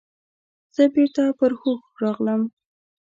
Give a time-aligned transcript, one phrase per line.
[0.75, 2.41] زه بیرته پر هوښ راغلم.